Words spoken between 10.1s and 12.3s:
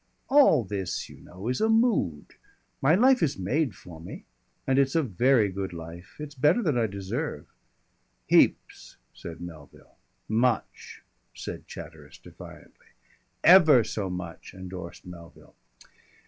"Much," said Chatteris